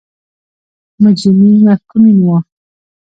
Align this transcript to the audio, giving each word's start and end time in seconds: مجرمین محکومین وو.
مجرمین 1.03 1.55
محکومین 1.65 2.17
وو. 2.23 2.37